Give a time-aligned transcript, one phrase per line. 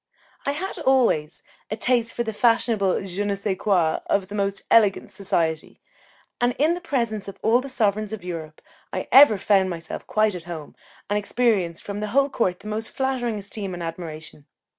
[0.47, 4.63] I had always a taste for the fashionable je ne sais quoi of the most
[4.71, 5.79] elegant society,
[6.41, 10.33] and in the presence of all the sovereigns of Europe I ever found myself quite
[10.33, 10.75] at home,
[11.07, 14.47] and experienced from the whole court the most flattering esteem and admiration.